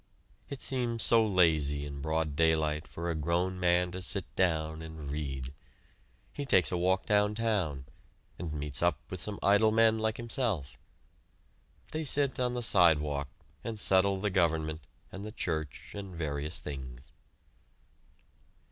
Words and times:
It 0.49 0.63
seems 0.63 1.03
so 1.03 1.23
lazy 1.23 1.85
in 1.85 2.01
broad 2.01 2.35
daylight 2.35 2.87
for 2.87 3.11
a 3.11 3.13
grown 3.13 3.59
man 3.59 3.91
to 3.91 4.01
sit 4.01 4.25
down 4.35 4.81
and 4.81 5.11
read. 5.11 5.53
He 6.33 6.43
takes 6.43 6.71
a 6.71 6.77
walk 6.79 7.05
downtown, 7.05 7.85
and 8.39 8.51
meets 8.51 8.81
up 8.81 8.97
with 9.11 9.21
some 9.21 9.37
idle 9.43 9.69
men 9.71 9.99
like 9.99 10.17
himself. 10.17 10.75
They 11.91 12.03
sit 12.03 12.39
on 12.39 12.55
the 12.55 12.63
sidewalk 12.63 13.27
and 13.63 13.79
settle 13.79 14.19
the 14.19 14.31
government 14.31 14.87
and 15.11 15.23
the 15.23 15.31
church 15.31 15.91
and 15.93 16.15
various 16.15 16.59
things. 16.59 17.11